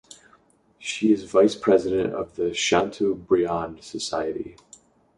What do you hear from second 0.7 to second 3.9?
She is vice president of the Chateaubriand